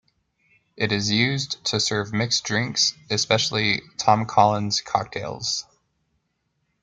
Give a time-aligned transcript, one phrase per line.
[0.75, 5.65] It is used to serve mixed drinks, especially Tom Collins cocktails.